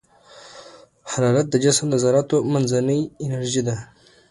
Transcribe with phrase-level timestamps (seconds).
[1.11, 3.75] حرارت د جسم د ذراتو منځنۍ انرژي ده.